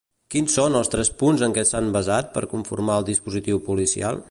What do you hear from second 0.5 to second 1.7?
són els tres punts en què